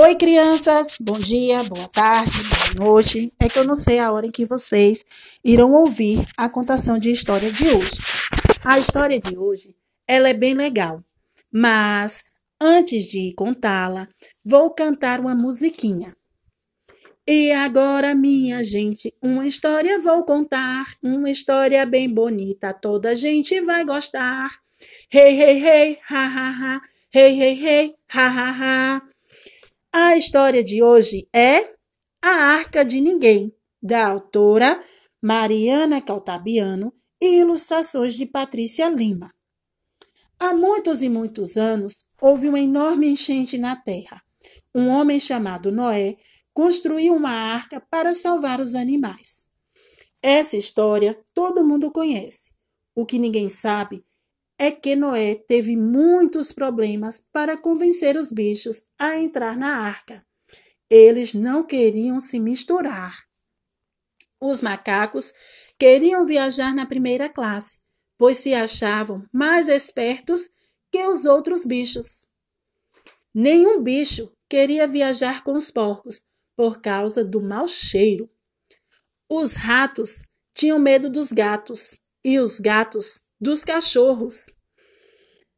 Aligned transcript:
Oi, 0.00 0.14
crianças! 0.14 0.96
Bom 1.00 1.18
dia, 1.18 1.64
boa 1.64 1.88
tarde, 1.88 2.30
boa 2.76 2.86
noite. 2.86 3.32
É 3.36 3.48
que 3.48 3.58
eu 3.58 3.64
não 3.64 3.74
sei 3.74 3.98
a 3.98 4.12
hora 4.12 4.26
em 4.26 4.30
que 4.30 4.46
vocês 4.46 5.04
irão 5.42 5.72
ouvir 5.72 6.24
a 6.36 6.48
contação 6.48 7.00
de 7.00 7.10
história 7.10 7.50
de 7.50 7.66
hoje. 7.66 7.98
A 8.64 8.78
história 8.78 9.18
de 9.18 9.36
hoje, 9.36 9.74
ela 10.06 10.28
é 10.28 10.32
bem 10.32 10.54
legal, 10.54 11.02
mas 11.52 12.22
antes 12.60 13.10
de 13.10 13.34
contá-la, 13.34 14.06
vou 14.46 14.70
cantar 14.70 15.18
uma 15.18 15.34
musiquinha. 15.34 16.16
E 17.26 17.50
agora, 17.50 18.14
minha 18.14 18.62
gente, 18.62 19.12
uma 19.20 19.48
história 19.48 19.98
vou 19.98 20.22
contar, 20.22 20.94
uma 21.02 21.28
história 21.28 21.84
bem 21.84 22.08
bonita, 22.08 22.72
toda 22.72 23.16
gente 23.16 23.60
vai 23.62 23.84
gostar. 23.84 24.48
Hey, 25.12 25.36
hey, 25.42 25.60
hey, 25.60 25.98
ha, 26.08 26.24
ha, 26.24 26.50
ha, 26.50 26.82
hey, 27.12 27.42
hey, 27.42 27.66
hey, 27.66 27.94
ha, 28.14 28.28
ha, 28.28 28.50
ha. 28.52 29.07
A 29.92 30.16
história 30.16 30.62
de 30.62 30.82
hoje 30.82 31.26
é 31.34 31.60
A 32.22 32.28
Arca 32.28 32.84
de 32.84 33.00
Ninguém, 33.00 33.54
da 33.82 34.06
autora 34.06 34.82
Mariana 35.20 36.02
Caltabiano 36.02 36.92
e 37.18 37.40
ilustrações 37.40 38.14
de 38.14 38.26
Patrícia 38.26 38.88
Lima. 38.90 39.32
Há 40.38 40.52
muitos 40.52 41.02
e 41.02 41.08
muitos 41.08 41.56
anos, 41.56 42.04
houve 42.20 42.48
uma 42.48 42.60
enorme 42.60 43.08
enchente 43.08 43.56
na 43.56 43.76
terra. 43.76 44.22
Um 44.74 44.88
homem 44.88 45.18
chamado 45.18 45.72
Noé 45.72 46.16
construiu 46.52 47.14
uma 47.14 47.30
arca 47.30 47.80
para 47.80 48.12
salvar 48.12 48.60
os 48.60 48.74
animais. 48.74 49.46
Essa 50.22 50.56
história 50.56 51.18
todo 51.32 51.64
mundo 51.64 51.90
conhece. 51.90 52.52
O 52.94 53.06
que 53.06 53.18
ninguém 53.18 53.48
sabe 53.48 54.04
é 54.58 54.72
que 54.72 54.96
Noé 54.96 55.36
teve 55.36 55.76
muitos 55.76 56.52
problemas 56.52 57.24
para 57.32 57.56
convencer 57.56 58.16
os 58.16 58.32
bichos 58.32 58.86
a 58.98 59.16
entrar 59.16 59.56
na 59.56 59.76
arca. 59.76 60.26
Eles 60.90 61.32
não 61.32 61.62
queriam 61.62 62.18
se 62.18 62.40
misturar. 62.40 63.16
Os 64.40 64.60
macacos 64.60 65.32
queriam 65.78 66.26
viajar 66.26 66.74
na 66.74 66.84
primeira 66.84 67.28
classe, 67.28 67.78
pois 68.16 68.38
se 68.38 68.52
achavam 68.52 69.24
mais 69.32 69.68
espertos 69.68 70.50
que 70.90 71.06
os 71.06 71.24
outros 71.24 71.64
bichos. 71.64 72.26
Nenhum 73.32 73.80
bicho 73.80 74.32
queria 74.48 74.88
viajar 74.88 75.44
com 75.44 75.52
os 75.52 75.70
porcos 75.70 76.24
por 76.56 76.80
causa 76.80 77.24
do 77.24 77.40
mau 77.40 77.68
cheiro. 77.68 78.28
Os 79.28 79.52
ratos 79.52 80.22
tinham 80.52 80.78
medo 80.78 81.08
dos 81.08 81.30
gatos 81.30 82.00
e 82.24 82.40
os 82.40 82.58
gatos 82.58 83.20
dos 83.40 83.64
cachorros. 83.64 84.50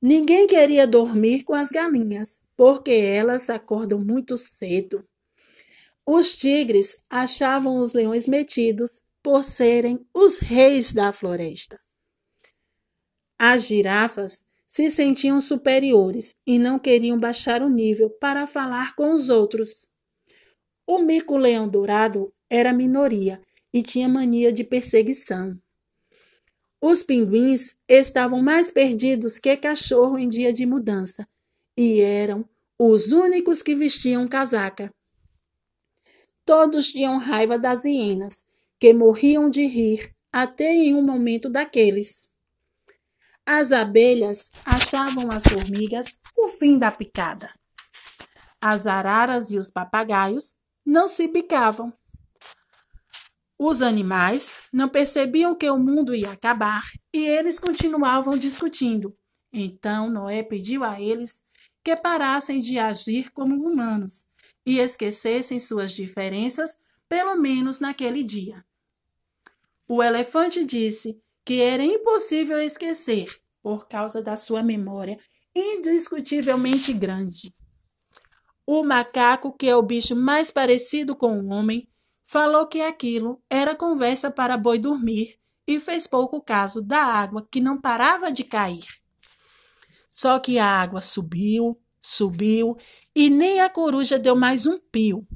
Ninguém 0.00 0.46
queria 0.46 0.86
dormir 0.86 1.42
com 1.42 1.54
as 1.54 1.68
galinhas, 1.68 2.40
porque 2.56 2.90
elas 2.90 3.50
acordam 3.50 3.98
muito 3.98 4.36
cedo. 4.36 5.06
Os 6.04 6.36
tigres 6.36 6.96
achavam 7.10 7.76
os 7.76 7.92
leões 7.92 8.26
metidos 8.26 9.02
por 9.22 9.42
serem 9.42 10.06
os 10.14 10.38
reis 10.38 10.92
da 10.92 11.12
floresta. 11.12 11.78
As 13.38 13.66
girafas 13.66 14.46
se 14.66 14.90
sentiam 14.90 15.40
superiores 15.40 16.36
e 16.46 16.58
não 16.58 16.78
queriam 16.78 17.18
baixar 17.18 17.62
o 17.62 17.68
nível 17.68 18.10
para 18.20 18.46
falar 18.46 18.94
com 18.94 19.14
os 19.14 19.28
outros. 19.28 19.88
O 20.86 20.98
mico-leão 20.98 21.68
dourado 21.68 22.32
era 22.48 22.72
minoria 22.72 23.40
e 23.72 23.82
tinha 23.82 24.08
mania 24.08 24.52
de 24.52 24.64
perseguição. 24.64 25.60
Os 26.80 27.02
pinguins 27.02 27.74
estavam 27.88 28.42
mais 28.42 28.70
perdidos 28.70 29.38
que 29.38 29.56
cachorro 29.56 30.18
em 30.18 30.28
dia 30.28 30.52
de 30.52 30.66
mudança 30.66 31.26
e 31.76 32.00
eram 32.00 32.48
os 32.78 33.12
únicos 33.12 33.62
que 33.62 33.74
vestiam 33.74 34.26
casaca. 34.28 34.92
Todos 36.44 36.88
tinham 36.88 37.18
raiva 37.18 37.58
das 37.58 37.84
hienas, 37.84 38.44
que 38.78 38.92
morriam 38.92 39.50
de 39.50 39.66
rir 39.66 40.14
até 40.32 40.70
em 40.72 40.94
um 40.94 41.02
momento 41.02 41.48
daqueles. 41.48 42.30
As 43.44 43.72
abelhas 43.72 44.50
achavam 44.64 45.30
as 45.30 45.44
formigas 45.44 46.20
o 46.36 46.48
fim 46.48 46.78
da 46.78 46.90
picada. 46.90 47.52
As 48.60 48.86
araras 48.86 49.50
e 49.50 49.58
os 49.58 49.70
papagaios 49.70 50.54
não 50.84 51.08
se 51.08 51.26
bicavam. 51.26 51.92
Os 53.58 53.80
animais 53.80 54.52
não 54.72 54.88
percebiam 54.88 55.54
que 55.54 55.68
o 55.70 55.78
mundo 55.78 56.14
ia 56.14 56.30
acabar 56.30 56.82
e 57.12 57.24
eles 57.26 57.58
continuavam 57.58 58.36
discutindo. 58.36 59.16
Então 59.52 60.10
Noé 60.10 60.42
pediu 60.42 60.84
a 60.84 61.00
eles 61.00 61.42
que 61.82 61.96
parassem 61.96 62.60
de 62.60 62.78
agir 62.78 63.30
como 63.32 63.54
humanos 63.54 64.26
e 64.66 64.78
esquecessem 64.78 65.58
suas 65.58 65.92
diferenças, 65.92 66.78
pelo 67.08 67.36
menos 67.36 67.80
naquele 67.80 68.22
dia. 68.22 68.64
O 69.88 70.02
elefante 70.02 70.64
disse 70.64 71.16
que 71.44 71.60
era 71.60 71.82
impossível 71.82 72.60
esquecer 72.60 73.32
por 73.62 73.88
causa 73.88 74.20
da 74.20 74.36
sua 74.36 74.62
memória 74.62 75.18
indiscutivelmente 75.54 76.92
grande. 76.92 77.54
O 78.66 78.82
macaco, 78.82 79.56
que 79.56 79.68
é 79.68 79.76
o 79.76 79.82
bicho 79.82 80.16
mais 80.16 80.50
parecido 80.50 81.14
com 81.14 81.38
o 81.38 81.46
homem, 81.48 81.88
falou 82.26 82.66
que 82.66 82.82
aquilo 82.82 83.40
era 83.48 83.76
conversa 83.76 84.32
para 84.32 84.56
boi 84.56 84.80
dormir 84.80 85.38
e 85.64 85.78
fez 85.78 86.08
pouco 86.08 86.40
caso 86.40 86.82
da 86.82 86.98
água 86.98 87.46
que 87.48 87.60
não 87.60 87.80
parava 87.80 88.32
de 88.32 88.42
cair. 88.42 88.84
Só 90.10 90.40
que 90.40 90.58
a 90.58 90.66
água 90.66 91.00
subiu, 91.00 91.80
subiu 92.00 92.76
e 93.14 93.30
nem 93.30 93.60
a 93.60 93.70
coruja 93.70 94.18
deu 94.18 94.34
mais 94.34 94.66
um 94.66 94.76
pio. 94.76 95.26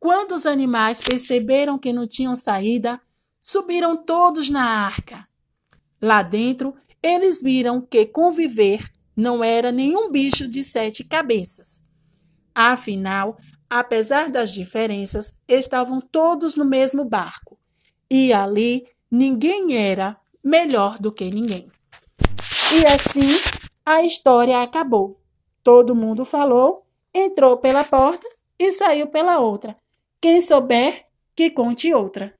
Quando 0.00 0.32
os 0.32 0.46
animais 0.46 1.02
perceberam 1.02 1.76
que 1.76 1.92
não 1.92 2.06
tinham 2.06 2.34
saída, 2.34 2.98
subiram 3.38 3.94
todos 3.94 4.48
na 4.48 4.64
arca. 4.64 5.28
Lá 6.00 6.22
dentro, 6.22 6.74
eles 7.02 7.42
viram 7.42 7.80
que 7.82 8.06
conviver 8.06 8.90
não 9.14 9.44
era 9.44 9.70
nenhum 9.70 10.10
bicho 10.10 10.48
de 10.48 10.62
sete 10.64 11.04
cabeças. 11.04 11.82
Afinal, 12.54 13.36
apesar 13.68 14.30
das 14.30 14.52
diferenças, 14.52 15.34
estavam 15.46 16.00
todos 16.00 16.56
no 16.56 16.64
mesmo 16.64 17.04
barco. 17.04 17.58
E 18.10 18.32
ali 18.32 18.86
ninguém 19.10 19.76
era 19.76 20.16
melhor 20.42 20.98
do 20.98 21.12
que 21.12 21.30
ninguém. 21.30 21.70
E 22.72 22.86
assim 22.86 23.28
a 23.84 24.02
história 24.02 24.62
acabou. 24.62 25.20
Todo 25.62 25.94
mundo 25.94 26.24
falou, 26.24 26.86
entrou 27.14 27.56
pela 27.56 27.84
porta 27.84 28.26
e 28.58 28.72
saiu 28.72 29.06
pela 29.06 29.38
outra. 29.38 29.76
Quem 30.20 30.40
souber, 30.40 31.06
que 31.34 31.50
conte 31.50 31.92
outra. 31.94 32.34